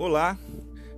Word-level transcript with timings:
Olá, 0.00 0.38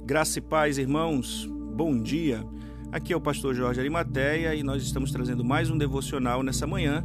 graça 0.06 0.38
e 0.38 0.40
paz, 0.40 0.78
irmãos, 0.78 1.44
bom 1.74 2.00
dia. 2.00 2.46
Aqui 2.92 3.12
é 3.12 3.16
o 3.16 3.20
pastor 3.20 3.52
Jorge 3.52 3.80
Arimateia 3.80 4.54
e 4.54 4.62
nós 4.62 4.80
estamos 4.80 5.10
trazendo 5.10 5.44
mais 5.44 5.68
um 5.68 5.76
devocional 5.76 6.40
nessa 6.40 6.68
manhã, 6.68 7.04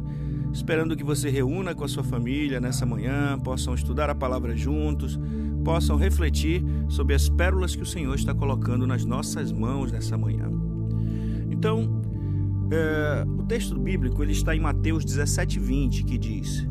esperando 0.52 0.96
que 0.96 1.02
você 1.02 1.28
reúna 1.28 1.74
com 1.74 1.82
a 1.82 1.88
sua 1.88 2.04
família 2.04 2.60
nessa 2.60 2.86
manhã, 2.86 3.36
possam 3.40 3.74
estudar 3.74 4.08
a 4.08 4.14
palavra 4.14 4.54
juntos, 4.54 5.18
possam 5.64 5.96
refletir 5.96 6.62
sobre 6.88 7.16
as 7.16 7.28
pérolas 7.28 7.74
que 7.74 7.82
o 7.82 7.86
Senhor 7.86 8.14
está 8.14 8.32
colocando 8.32 8.86
nas 8.86 9.04
nossas 9.04 9.50
mãos 9.50 9.90
nessa 9.90 10.16
manhã. 10.16 10.48
Então, 11.50 12.00
é, 12.70 13.26
o 13.26 13.42
texto 13.42 13.76
bíblico 13.76 14.22
ele 14.22 14.30
está 14.30 14.54
em 14.54 14.60
Mateus 14.60 15.04
17:20 15.04 16.04
que 16.04 16.16
diz: 16.16 16.64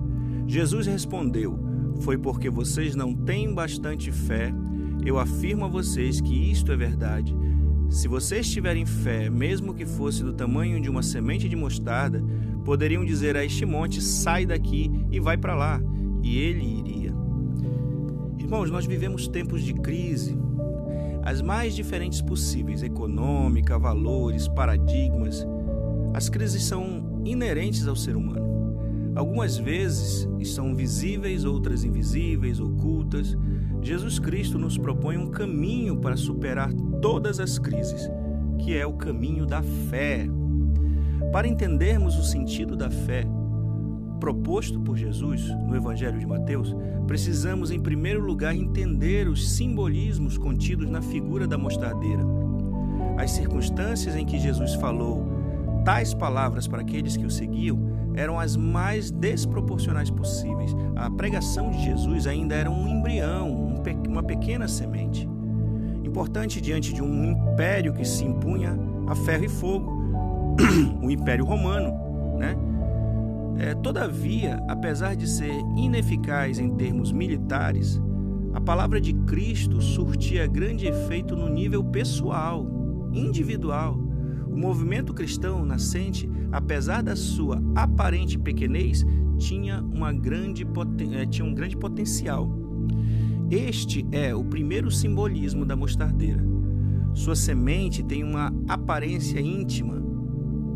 Jesus 0.47 0.87
respondeu: 0.87 1.59
Foi 1.99 2.17
porque 2.17 2.49
vocês 2.49 2.95
não 2.95 3.13
têm 3.13 3.53
bastante 3.53 4.09
fé. 4.09 4.53
Eu 5.07 5.17
afirmo 5.17 5.63
a 5.63 5.69
vocês 5.69 6.19
que 6.19 6.51
isto 6.51 6.69
é 6.69 6.75
verdade. 6.75 7.33
Se 7.89 8.09
vocês 8.09 8.51
tiverem 8.51 8.85
fé, 8.85 9.29
mesmo 9.29 9.73
que 9.73 9.85
fosse 9.85 10.21
do 10.21 10.33
tamanho 10.33 10.81
de 10.81 10.89
uma 10.89 11.01
semente 11.01 11.47
de 11.47 11.55
mostarda, 11.55 12.21
poderiam 12.65 13.05
dizer 13.05 13.37
a 13.37 13.45
este 13.45 13.65
monte: 13.65 14.01
sai 14.01 14.45
daqui 14.45 14.91
e 15.09 15.17
vai 15.17 15.37
para 15.37 15.55
lá, 15.55 15.81
e 16.21 16.37
ele 16.37 16.79
iria. 16.79 17.13
Irmãos, 18.37 18.69
nós 18.69 18.85
vivemos 18.85 19.29
tempos 19.29 19.63
de 19.63 19.73
crise, 19.75 20.37
as 21.23 21.41
mais 21.41 21.73
diferentes 21.73 22.21
possíveis 22.21 22.83
econômica, 22.83 23.79
valores, 23.79 24.49
paradigmas. 24.49 25.47
As 26.13 26.27
crises 26.27 26.65
são 26.65 27.21
inerentes 27.23 27.87
ao 27.87 27.95
ser 27.95 28.17
humano. 28.17 28.45
Algumas 29.15 29.57
vezes 29.57 30.27
são 30.53 30.75
visíveis, 30.75 31.45
outras 31.45 31.85
invisíveis, 31.85 32.59
ocultas. 32.59 33.37
Jesus 33.81 34.19
Cristo 34.19 34.57
nos 34.57 34.77
propõe 34.77 35.17
um 35.17 35.29
caminho 35.29 35.97
para 35.97 36.17
superar 36.17 36.71
todas 37.01 37.39
as 37.39 37.57
crises, 37.57 38.09
que 38.59 38.75
é 38.75 38.85
o 38.85 38.93
caminho 38.93 39.45
da 39.45 39.61
fé. 39.61 40.27
Para 41.31 41.47
entendermos 41.47 42.17
o 42.17 42.23
sentido 42.23 42.75
da 42.75 42.89
fé 42.89 43.25
proposto 44.19 44.79
por 44.79 44.97
Jesus 44.97 45.47
no 45.67 45.75
Evangelho 45.75 46.19
de 46.19 46.25
Mateus, 46.25 46.75
precisamos, 47.05 47.71
em 47.71 47.79
primeiro 47.79 48.21
lugar, 48.21 48.55
entender 48.55 49.27
os 49.27 49.55
simbolismos 49.55 50.37
contidos 50.37 50.89
na 50.89 51.01
figura 51.01 51.47
da 51.47 51.57
mostardeira. 51.57 52.23
As 53.17 53.31
circunstâncias 53.31 54.15
em 54.15 54.25
que 54.25 54.39
Jesus 54.39 54.73
falou 54.75 55.25
tais 55.85 56.13
palavras 56.13 56.67
para 56.67 56.81
aqueles 56.81 57.15
que 57.15 57.25
o 57.25 57.31
seguiam 57.31 57.96
eram 58.17 58.39
as 58.39 58.57
mais 58.57 59.11
desproporcionais 59.11 60.09
possíveis. 60.09 60.75
A 60.95 61.09
pregação 61.09 61.69
de 61.69 61.83
Jesus 61.83 62.25
ainda 62.25 62.55
era 62.55 62.69
um 62.69 62.87
embrião, 62.87 63.75
uma 64.07 64.23
pequena 64.23 64.67
semente. 64.67 65.29
Importante 66.03 66.59
diante 66.59 66.91
de 66.93 67.01
um 67.01 67.23
império 67.23 67.93
que 67.93 68.03
se 68.03 68.25
impunha 68.25 68.75
a 69.05 69.15
ferro 69.15 69.45
e 69.45 69.49
fogo, 69.49 69.95
o 71.01 71.11
Império 71.11 71.45
Romano, 71.45 71.93
né? 72.37 72.57
É, 73.59 73.73
todavia, 73.75 74.63
apesar 74.67 75.15
de 75.15 75.27
ser 75.27 75.53
ineficaz 75.75 76.59
em 76.59 76.75
termos 76.75 77.11
militares, 77.11 78.01
a 78.53 78.61
palavra 78.61 78.99
de 78.99 79.13
Cristo 79.13 79.81
surtia 79.81 80.47
grande 80.47 80.87
efeito 80.87 81.35
no 81.35 81.49
nível 81.49 81.83
pessoal, 81.83 82.65
individual 83.13 84.06
o 84.49 84.57
movimento 84.57 85.13
cristão 85.13 85.65
nascente, 85.65 86.29
apesar 86.51 87.01
da 87.03 87.15
sua 87.15 87.61
aparente 87.75 88.37
pequenez, 88.37 89.05
tinha, 89.37 89.81
uma 89.81 90.11
grande, 90.11 90.65
eh, 91.13 91.25
tinha 91.25 91.45
um 91.45 91.53
grande 91.53 91.77
potencial. 91.77 92.51
Este 93.49 94.05
é 94.11 94.35
o 94.35 94.43
primeiro 94.43 94.91
simbolismo 94.91 95.65
da 95.65 95.75
mostardeira. 95.75 96.43
Sua 97.13 97.35
semente 97.35 98.03
tem 98.03 98.23
uma 98.23 98.53
aparência 98.67 99.39
íntima, 99.39 100.03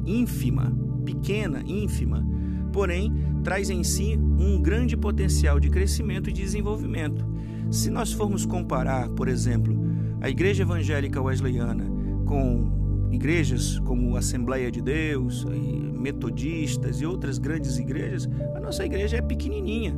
ínfima, 0.06 0.75
pequena, 1.03 1.62
ínfima, 1.66 2.25
porém 2.72 3.13
traz 3.44 3.69
em 3.69 3.84
si 3.84 4.17
um 4.17 4.62
grande 4.62 4.96
potencial 4.96 5.59
de 5.59 5.69
crescimento 5.69 6.29
e 6.29 6.34
desenvolvimento. 6.34 7.25
Se 7.69 7.90
nós 7.90 8.12
formos 8.12 8.46
comparar, 8.46 9.09
por 9.09 9.28
exemplo, 9.28 9.78
a 10.19 10.29
Igreja 10.29 10.63
Evangélica 10.63 11.22
Wesleyana 11.22 11.85
com 12.25 12.81
igrejas 13.11 13.79
como 13.79 14.16
Assembleia 14.16 14.72
de 14.72 14.81
Deus, 14.81 15.45
metodistas 15.45 17.01
e 17.01 17.05
outras 17.05 17.38
grandes 17.38 17.77
igrejas, 17.77 18.27
a 18.55 18.59
nossa 18.59 18.85
igreja 18.85 19.17
é 19.17 19.22
pequenininha, 19.22 19.94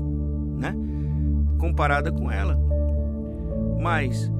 né? 0.57 0.75
Comparada 1.57 2.11
com 2.11 2.29
ela. 2.29 2.57
Mas 3.81 4.31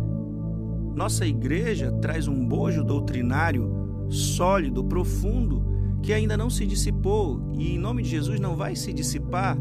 nossa 0.95 1.25
igreja 1.25 1.91
traz 2.01 2.28
um 2.28 2.45
bojo 2.45 2.84
doutrinário 2.84 4.07
sólido, 4.09 4.84
profundo, 4.84 5.63
que 6.01 6.13
ainda 6.13 6.35
não 6.35 6.50
se 6.50 6.66
dissipou 6.66 7.53
e 7.57 7.75
em 7.75 7.79
nome 7.79 8.03
de 8.03 8.09
Jesus 8.09 8.40
não 8.40 8.55
vai 8.55 8.75
se 8.75 8.91
dissipar 8.91 9.57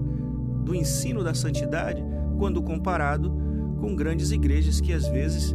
do 0.64 0.74
ensino 0.74 1.22
da 1.22 1.34
santidade 1.34 2.02
quando 2.36 2.62
comparado 2.62 3.32
com 3.80 3.94
grandes 3.94 4.30
igrejas 4.30 4.80
que 4.80 4.92
às 4.92 5.06
vezes 5.06 5.54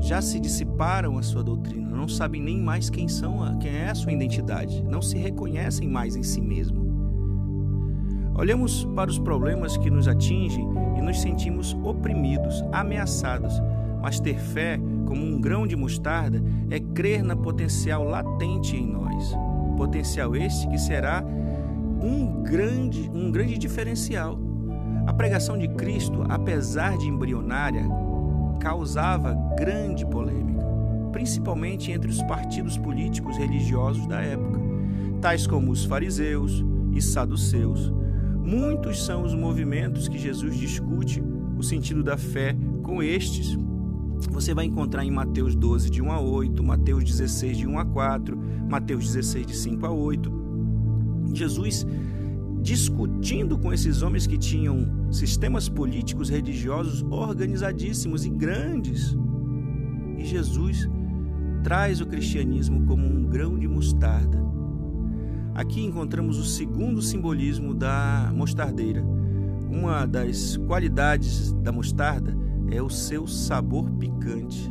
já 0.00 0.20
se 0.20 0.38
dissiparam 0.38 1.18
a 1.18 1.22
sua 1.22 1.42
doutrina, 1.42 1.96
não 1.96 2.08
sabem 2.08 2.40
nem 2.40 2.60
mais 2.60 2.90
quem 2.90 3.08
são, 3.08 3.58
quem 3.58 3.74
é 3.74 3.90
a 3.90 3.94
sua 3.94 4.12
identidade, 4.12 4.82
não 4.84 5.02
se 5.02 5.16
reconhecem 5.16 5.88
mais 5.88 6.16
em 6.16 6.22
si 6.22 6.40
mesmo. 6.40 6.86
Olhamos 8.34 8.84
para 8.94 9.10
os 9.10 9.18
problemas 9.18 9.76
que 9.78 9.90
nos 9.90 10.06
atingem 10.06 10.68
e 10.98 11.00
nos 11.00 11.20
sentimos 11.20 11.74
oprimidos, 11.82 12.62
ameaçados, 12.70 13.54
mas 14.02 14.20
ter 14.20 14.38
fé 14.38 14.78
como 15.06 15.24
um 15.24 15.40
grão 15.40 15.66
de 15.66 15.74
mostarda 15.74 16.42
é 16.70 16.78
crer 16.78 17.22
na 17.22 17.34
potencial 17.34 18.04
latente 18.04 18.76
em 18.76 18.86
nós. 18.86 19.34
Potencial 19.76 20.36
este 20.36 20.68
que 20.68 20.78
será 20.78 21.24
um 22.02 22.42
grande, 22.42 23.10
um 23.14 23.30
grande 23.30 23.56
diferencial. 23.56 24.38
A 25.06 25.12
pregação 25.12 25.56
de 25.56 25.68
Cristo, 25.68 26.24
apesar 26.28 26.98
de 26.98 27.06
embrionária, 27.06 27.88
causava 28.56 29.34
grande 29.56 30.04
polêmica, 30.06 30.64
principalmente 31.12 31.90
entre 31.92 32.10
os 32.10 32.22
partidos 32.22 32.76
políticos 32.76 33.36
religiosos 33.36 34.06
da 34.06 34.20
época, 34.20 34.60
tais 35.20 35.46
como 35.46 35.70
os 35.70 35.84
fariseus 35.84 36.64
e 36.92 37.00
saduceus. 37.00 37.92
Muitos 38.42 39.04
são 39.04 39.24
os 39.24 39.34
movimentos 39.34 40.08
que 40.08 40.18
Jesus 40.18 40.56
discute 40.56 41.22
o 41.58 41.62
sentido 41.62 42.02
da 42.02 42.16
fé 42.16 42.56
com 42.82 43.02
estes. 43.02 43.56
Você 44.30 44.54
vai 44.54 44.66
encontrar 44.66 45.04
em 45.04 45.10
Mateus 45.10 45.54
12, 45.54 45.90
de 45.90 46.00
1 46.00 46.12
a 46.12 46.20
8, 46.20 46.62
Mateus 46.62 47.04
16, 47.04 47.58
de 47.58 47.66
1 47.66 47.78
a 47.78 47.84
4, 47.84 48.38
Mateus 48.68 49.06
16, 49.06 49.46
de 49.46 49.56
5 49.56 49.86
a 49.86 49.90
8. 49.90 50.32
Jesus 51.34 51.86
discutindo 52.66 53.56
com 53.56 53.72
esses 53.72 54.02
homens 54.02 54.26
que 54.26 54.36
tinham 54.36 54.88
sistemas 55.12 55.68
políticos 55.68 56.28
religiosos 56.28 57.00
organizadíssimos 57.08 58.24
e 58.24 58.28
grandes. 58.28 59.16
E 60.18 60.24
Jesus 60.24 60.90
traz 61.62 62.00
o 62.00 62.06
cristianismo 62.06 62.84
como 62.84 63.06
um 63.06 63.24
grão 63.24 63.56
de 63.56 63.68
mostarda. 63.68 64.44
Aqui 65.54 65.80
encontramos 65.80 66.40
o 66.40 66.44
segundo 66.44 67.00
simbolismo 67.00 67.72
da 67.72 68.32
mostardeira. 68.34 69.00
Uma 69.70 70.04
das 70.04 70.56
qualidades 70.56 71.52
da 71.62 71.70
mostarda 71.70 72.36
é 72.68 72.82
o 72.82 72.90
seu 72.90 73.28
sabor 73.28 73.88
picante. 73.92 74.68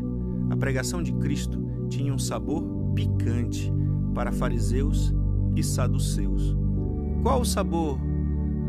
A 0.49 0.57
pregação 0.57 1.01
de 1.01 1.13
Cristo 1.13 1.65
tinha 1.87 2.13
um 2.13 2.19
sabor 2.19 2.61
picante 2.93 3.71
para 4.13 4.33
fariseus 4.33 5.15
e 5.55 5.63
saduceus. 5.63 6.64
Qual 7.25 7.41
o 7.41 7.45
sabor 7.45 7.97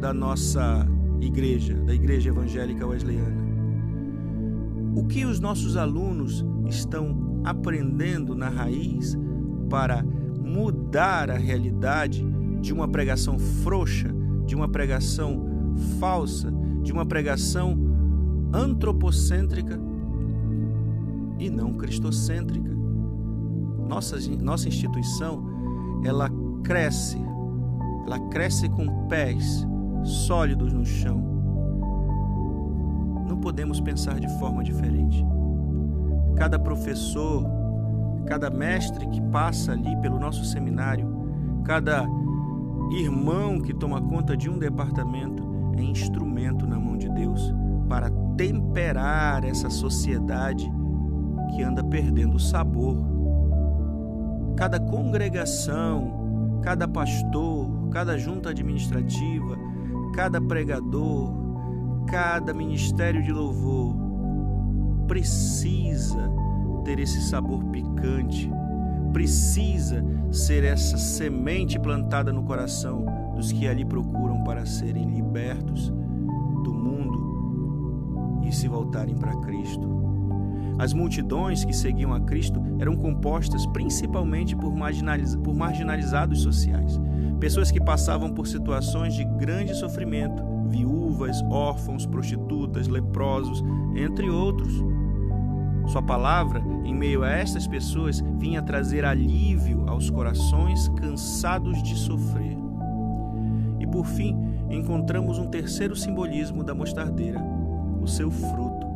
da 0.01 0.15
nossa 0.15 0.89
igreja, 1.21 1.75
da 1.75 1.95
Igreja 1.95 2.31
Evangélica 2.31 2.87
Wesleyana? 2.87 3.37
O 4.95 5.05
que 5.05 5.27
os 5.27 5.39
nossos 5.39 5.77
alunos 5.77 6.43
estão 6.67 7.43
aprendendo 7.45 8.35
na 8.35 8.49
raiz 8.49 9.15
para 9.69 10.03
mudar 10.43 11.31
a 11.31 11.37
realidade 11.37 12.27
de 12.63 12.73
uma 12.73 12.89
pregação 12.89 13.39
frouxa, 13.39 14.09
de 14.47 14.55
uma 14.55 14.67
pregação 14.67 15.75
falsa, 16.01 16.51
de 16.83 16.91
uma 16.95 17.05
pregação 17.05 17.77
antropocêntrica 18.55 19.79
e 21.39 21.51
não 21.51 21.75
cristocêntrica? 21.75 22.75
Nossa, 23.87 24.17
nossa 24.43 24.67
instituição, 24.67 25.45
ela 26.03 26.31
cresce 26.65 27.19
ela 28.07 28.21
cresce 28.29 28.69
com 28.69 29.07
pés 29.09 29.67
sólidos 30.05 30.73
no 30.73 30.85
chão. 30.85 31.21
Não 33.29 33.37
podemos 33.39 33.81
pensar 33.81 34.21
de 34.21 34.29
forma 34.39 34.63
diferente. 34.63 35.27
Cada 36.37 36.59
professor, 36.59 37.45
cada 38.27 38.49
mestre 38.49 39.07
que 39.09 39.21
passa 39.21 39.73
ali 39.73 39.97
pelo 39.97 40.21
nosso 40.21 40.45
seminário, 40.45 41.09
cada 41.65 42.07
irmão 42.93 43.61
que 43.61 43.75
toma 43.75 44.01
conta 44.01 44.37
de 44.37 44.49
um 44.49 44.59
departamento 44.59 45.43
é 45.77 45.83
instrumento 45.83 46.67
na 46.67 46.79
mão 46.79 46.97
de 46.97 47.09
Deus 47.09 47.53
para 47.89 48.09
temperar 48.37 49.45
essa 49.45 49.69
sociedade 49.69 50.71
que 51.51 51.63
anda 51.63 51.83
perdendo 51.83 52.37
o 52.37 52.41
sabor. 52.41 52.97
Cada 54.57 54.79
congregação, 54.79 56.61
cada 56.63 56.87
pastor, 56.87 57.76
cada 57.91 58.19
junta 58.19 58.51
administrativa, 58.51 59.59
cada 60.15 60.41
pregador, 60.41 61.33
cada 62.07 62.55
ministério 62.55 63.23
de 63.23 63.33
louvor 63.33 63.97
precisa 65.07 66.31
ter 66.85 66.99
esse 66.99 67.21
sabor 67.23 67.65
picante, 67.67 68.51
precisa 69.13 70.05
ser 70.31 70.65
essa 70.65 70.99
semente 70.99 71.79
plantada 71.79 72.33
no 72.33 72.43
coração 72.43 73.05
dos 73.35 73.53
que 73.53 73.67
ali 73.67 73.85
procuram 73.85 74.43
para 74.45 74.67
serem 74.67 75.05
libertos 75.09 75.89
do 76.65 76.73
mundo 76.73 78.43
e 78.47 78.53
se 78.53 78.69
voltarem 78.69 79.17
para 79.17 79.37
Cristo. 79.41 80.16
As 80.79 80.93
multidões 80.93 81.65
que 81.65 81.73
seguiam 81.75 82.13
a 82.13 82.21
Cristo 82.21 82.63
eram 82.79 82.97
compostas 82.97 83.65
principalmente 83.67 84.55
por, 84.55 84.75
marginaliz 84.75 85.35
por 85.37 85.55
marginalizados 85.55 86.43
sociais, 86.43 87.01
pessoas 87.41 87.71
que 87.71 87.81
passavam 87.81 88.33
por 88.33 88.47
situações 88.47 89.15
de 89.15 89.25
grande 89.25 89.75
sofrimento, 89.75 90.43
viúvas, 90.69 91.43
órfãos, 91.51 92.05
prostitutas, 92.05 92.89
leprosos, 92.89 93.65
entre 93.95 94.29
outros. 94.29 94.73
Sua 95.87 96.03
palavra, 96.03 96.63
em 96.85 96.95
meio 96.95 97.23
a 97.23 97.31
estas 97.31 97.67
pessoas, 97.67 98.23
vinha 98.39 98.61
trazer 98.61 99.05
alívio 99.05 99.89
aos 99.89 100.11
corações 100.11 100.89
cansados 101.01 101.83
de 101.83 101.97
sofrer. 101.97 102.57
E 103.79 103.87
por 103.87 104.05
fim, 104.05 104.37
encontramos 104.69 105.39
um 105.39 105.47
terceiro 105.47 105.97
simbolismo 105.97 106.63
da 106.63 106.75
mostardeira, 106.75 107.41
o 108.03 108.07
seu 108.07 108.31
fruto. 108.31 108.87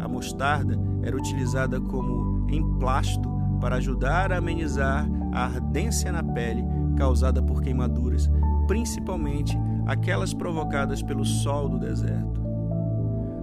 A 0.00 0.08
mostarda 0.08 0.78
era 1.08 1.16
utilizada 1.16 1.80
como 1.80 2.46
emplasto 2.50 3.28
para 3.60 3.76
ajudar 3.76 4.30
a 4.30 4.38
amenizar 4.38 5.08
a 5.32 5.44
ardência 5.44 6.12
na 6.12 6.22
pele 6.22 6.62
causada 6.96 7.42
por 7.42 7.62
queimaduras, 7.62 8.30
principalmente 8.66 9.58
aquelas 9.86 10.34
provocadas 10.34 11.02
pelo 11.02 11.24
sol 11.24 11.68
do 11.68 11.78
deserto. 11.78 12.42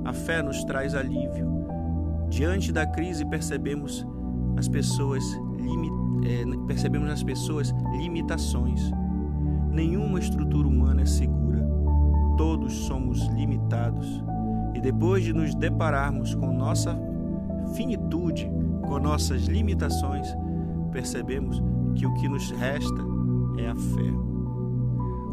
A 0.05 0.13
fé 0.13 0.43
nos 0.43 0.63
traz 0.63 0.93
alívio. 0.93 1.65
Diante 2.29 2.71
da 2.71 2.85
crise 2.85 3.25
percebemos 3.25 4.05
as 4.55 4.67
pessoas 4.67 5.23
é, 6.23 6.43
percebemos 6.67 7.07
nas 7.07 7.23
pessoas 7.23 7.73
limitações. 7.97 8.91
Nenhuma 9.71 10.19
estrutura 10.19 10.67
humana 10.67 11.01
é 11.01 11.05
segura. 11.05 11.67
Todos 12.37 12.73
somos 12.73 13.27
limitados. 13.29 14.23
E 14.73 14.81
depois 14.81 15.23
de 15.23 15.33
nos 15.33 15.53
depararmos 15.55 16.33
com 16.35 16.51
nossa 16.51 16.97
finitude, 17.75 18.49
com 18.81 18.99
nossas 18.99 19.43
limitações, 19.45 20.27
percebemos 20.91 21.61
que 21.95 22.05
o 22.05 22.13
que 22.15 22.27
nos 22.27 22.51
resta 22.51 23.01
é 23.57 23.67
a 23.67 23.75
fé. 23.75 24.11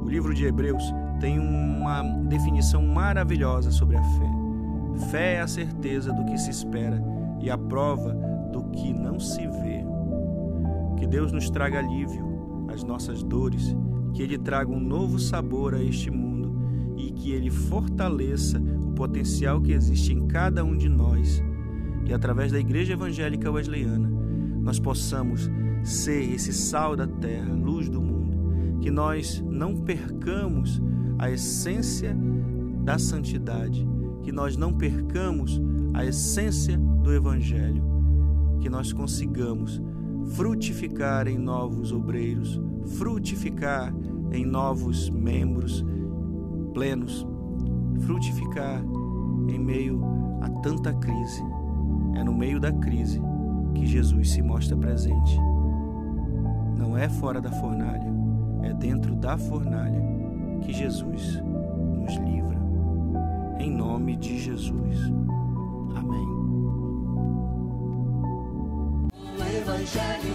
O 0.02 0.08
livro 0.08 0.34
de 0.34 0.44
Hebreus 0.44 0.82
tem 1.20 1.38
uma 1.38 2.02
definição 2.28 2.84
maravilhosa 2.84 3.70
sobre 3.70 3.96
a 3.96 4.02
fé. 4.02 4.30
Fé 5.10 5.34
é 5.34 5.40
a 5.40 5.48
certeza 5.48 6.12
do 6.12 6.24
que 6.24 6.36
se 6.38 6.50
espera 6.50 7.02
e 7.40 7.50
a 7.50 7.56
prova 7.56 8.12
do 8.52 8.64
que 8.70 8.92
não 8.92 9.18
se 9.18 9.46
vê. 9.46 9.84
Que 10.98 11.06
Deus 11.06 11.32
nos 11.32 11.48
traga 11.48 11.78
alívio 11.78 12.66
às 12.68 12.82
nossas 12.82 13.22
dores, 13.22 13.74
que 14.12 14.22
Ele 14.22 14.38
traga 14.38 14.70
um 14.70 14.80
novo 14.80 15.18
sabor 15.18 15.74
a 15.74 15.82
este 15.82 16.10
mundo 16.10 16.54
e 16.96 17.12
que 17.12 17.32
Ele 17.32 17.50
fortaleça 17.50 18.58
o 18.58 18.92
potencial 18.92 19.60
que 19.60 19.72
existe 19.72 20.12
em 20.12 20.26
cada 20.26 20.64
um 20.64 20.76
de 20.76 20.88
nós 20.88 21.42
e 22.04 22.12
através 22.12 22.52
da 22.52 22.58
Igreja 22.58 22.94
Evangélica 22.94 23.50
Wesleyana 23.50 24.10
nós 24.62 24.78
possamos 24.78 25.50
ser 25.82 26.32
esse 26.32 26.52
sal 26.52 26.94
da 26.94 27.06
terra, 27.06 27.52
luz 27.52 27.88
do 27.88 28.00
mundo, 28.00 28.78
que 28.80 28.90
nós 28.90 29.42
não 29.44 29.76
percamos 29.76 30.80
a 31.18 31.30
essência 31.30 32.16
da 32.84 32.98
santidade, 32.98 33.86
que 34.22 34.30
nós 34.30 34.56
não 34.56 34.72
percamos 34.72 35.60
a 35.94 36.04
essência 36.04 36.78
do 36.78 37.12
Evangelho, 37.12 37.82
que 38.60 38.70
nós 38.70 38.92
consigamos 38.92 39.80
frutificar 40.34 41.26
em 41.26 41.38
novos 41.38 41.92
obreiros, 41.92 42.60
frutificar 42.96 43.92
em 44.30 44.44
novos 44.44 45.10
membros 45.10 45.84
plenos, 46.72 47.26
frutificar 48.06 48.82
em 49.48 49.58
meio 49.58 50.00
a 50.40 50.48
tanta 50.48 50.92
crise 50.94 51.42
é 52.14 52.22
no 52.22 52.32
meio 52.32 52.60
da 52.60 52.72
crise 52.72 53.20
que 53.74 53.86
Jesus 53.86 54.30
se 54.30 54.42
mostra 54.42 54.76
presente. 54.76 55.38
Não 56.76 56.96
é 56.96 57.08
fora 57.08 57.40
da 57.40 57.50
fornalha, 57.50 58.12
é 58.62 58.72
dentro 58.72 59.14
da 59.14 59.36
fornalha 59.38 60.00
que 60.62 60.72
Jesus 60.72 61.42
nos 61.98 62.14
livra. 62.16 62.58
Em 63.58 63.70
nome 63.70 64.16
de 64.16 64.38
Jesus. 64.38 64.98
Amém. 65.94 66.28
O 69.38 69.56
Evangelho 69.56 70.31